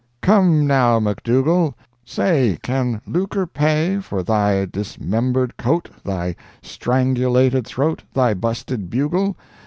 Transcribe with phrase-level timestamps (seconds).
[0.23, 1.75] Come, now, Macdougall!
[2.03, 9.37] Say— Can lucre pay For thy dismembered coat— Thy strangulated throat— Thy busted bugle?